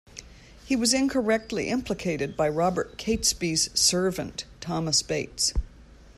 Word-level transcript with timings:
He 0.65 0.75
was 0.75 0.95
incorrectly 0.95 1.67
implicated 1.69 2.35
by 2.35 2.49
Robert 2.49 2.97
Catesby's 2.97 3.69
servant 3.79 4.45
Thomas 4.59 5.03
Bates. 5.03 5.53